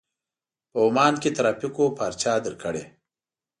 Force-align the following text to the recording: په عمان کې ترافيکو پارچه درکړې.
په 0.71 0.79
عمان 0.87 1.13
کې 1.21 1.29
ترافيکو 1.37 1.83
پارچه 1.97 2.33
درکړې. 2.45 2.83